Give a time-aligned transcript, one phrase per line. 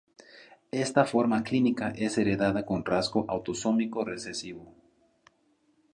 [0.85, 4.73] Esta forma clínica es heredada con rasgo autosómico recesivo.